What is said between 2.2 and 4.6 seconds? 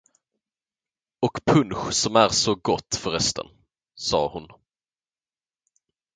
så gott förresten, sade hon.